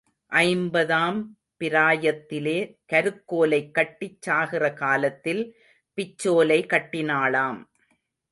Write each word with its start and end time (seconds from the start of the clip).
ஐம்பதாம் 0.31 1.17
பிராயத்திலே 1.59 2.55
கருக்கோலை 2.93 3.71
கட்டிச் 3.71 4.21
சாகிற 4.21 4.73
காலத்தில் 4.73 5.43
பிச்சோலை 5.97 6.59
கட்டினாளாம். 6.65 7.59